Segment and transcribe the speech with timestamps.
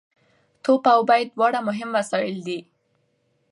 [0.63, 2.59] توپ او بېټ دواړه مهم وسایل دي.